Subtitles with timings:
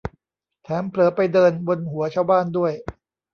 [0.63, 2.73] แถมเผลอไปเดินบนหัวชาวบ้านด้วย